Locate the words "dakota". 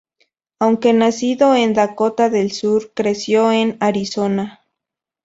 1.75-2.31